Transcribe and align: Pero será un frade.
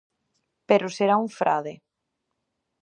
Pero 0.69 0.93
será 0.97 1.15
un 1.23 1.29
frade. 1.39 1.73